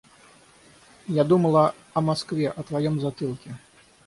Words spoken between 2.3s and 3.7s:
о твоем затылке.